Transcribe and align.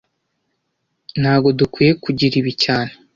Ntago 1.21 1.47
dukwiye 1.59 1.91
kugira 2.03 2.33
ibi 2.41 2.51
cyane 2.63 2.91